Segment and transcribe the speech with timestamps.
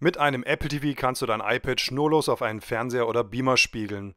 [0.00, 4.14] Mit einem Apple TV kannst du dein iPad schnurlos auf einen Fernseher oder Beamer spiegeln.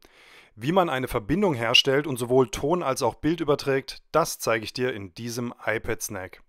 [0.54, 4.72] Wie man eine Verbindung herstellt und sowohl Ton als auch Bild überträgt, das zeige ich
[4.72, 6.42] dir in diesem iPad Snack.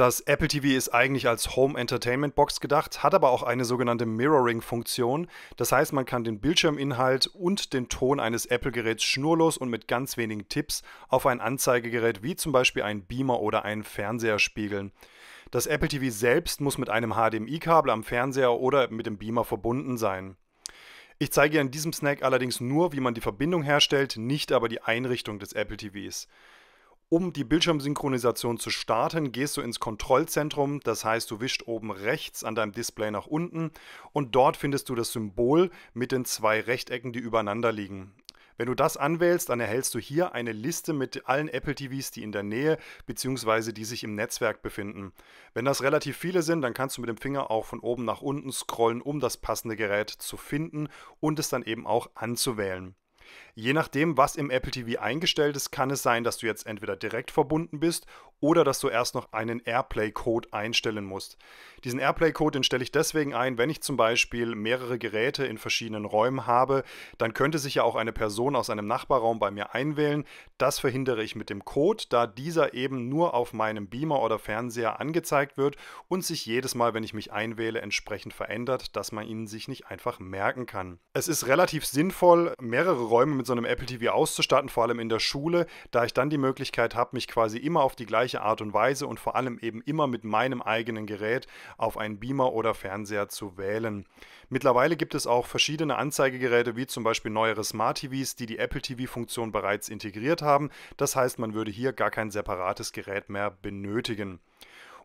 [0.00, 4.06] Das Apple TV ist eigentlich als Home Entertainment Box gedacht, hat aber auch eine sogenannte
[4.06, 5.26] Mirroring-Funktion.
[5.58, 10.16] Das heißt, man kann den Bildschirminhalt und den Ton eines Apple-Geräts schnurlos und mit ganz
[10.16, 14.92] wenigen Tipps auf ein Anzeigegerät wie zum Beispiel ein Beamer oder einen Fernseher spiegeln.
[15.50, 19.98] Das Apple TV selbst muss mit einem HDMI-Kabel am Fernseher oder mit dem Beamer verbunden
[19.98, 20.38] sein.
[21.18, 24.80] Ich zeige in diesem Snack allerdings nur, wie man die Verbindung herstellt, nicht aber die
[24.80, 26.26] Einrichtung des Apple TVs.
[27.12, 32.44] Um die Bildschirmsynchronisation zu starten, gehst du ins Kontrollzentrum, das heißt du wischst oben rechts
[32.44, 33.72] an deinem Display nach unten
[34.12, 38.14] und dort findest du das Symbol mit den zwei Rechtecken, die übereinander liegen.
[38.58, 42.22] Wenn du das anwählst, dann erhältst du hier eine Liste mit allen Apple TVs, die
[42.22, 43.72] in der Nähe bzw.
[43.72, 45.12] die sich im Netzwerk befinden.
[45.52, 48.22] Wenn das relativ viele sind, dann kannst du mit dem Finger auch von oben nach
[48.22, 50.86] unten scrollen, um das passende Gerät zu finden
[51.18, 52.94] und es dann eben auch anzuwählen.
[53.54, 56.96] Je nachdem, was im Apple TV eingestellt ist, kann es sein, dass du jetzt entweder
[56.96, 58.06] direkt verbunden bist
[58.40, 61.36] oder dass du erst noch einen Airplay-Code einstellen musst.
[61.84, 66.46] Diesen Airplay-Code, stelle ich deswegen ein, wenn ich zum Beispiel mehrere Geräte in verschiedenen Räumen
[66.46, 66.84] habe,
[67.18, 70.24] dann könnte sich ja auch eine Person aus einem Nachbarraum bei mir einwählen.
[70.58, 75.00] Das verhindere ich mit dem Code, da dieser eben nur auf meinem Beamer oder Fernseher
[75.00, 75.76] angezeigt wird
[76.08, 79.86] und sich jedes Mal, wenn ich mich einwähle, entsprechend verändert, dass man ihn sich nicht
[79.86, 80.98] einfach merken kann.
[81.12, 85.10] Es ist relativ sinnvoll, mehrere Räume mit so einem Apple TV auszustatten, vor allem in
[85.10, 88.62] der Schule, da ich dann die Möglichkeit habe, mich quasi immer auf die gleiche Art
[88.62, 92.72] und Weise und vor allem eben immer mit meinem eigenen Gerät auf einen Beamer oder
[92.72, 94.06] Fernseher zu wählen.
[94.48, 98.80] Mittlerweile gibt es auch verschiedene Anzeigegeräte, wie zum Beispiel neuere Smart TVs, die die Apple
[98.80, 100.70] TV-Funktion bereits integriert haben.
[100.96, 104.40] Das heißt, man würde hier gar kein separates Gerät mehr benötigen.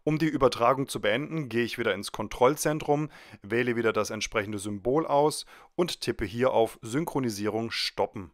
[0.08, 3.09] Um die Übertragung zu beenden, gehe ich wieder ins Kontrollzentrum,
[3.42, 8.31] wähle wieder das entsprechende Symbol aus und tippe hier auf Synchronisierung stoppen.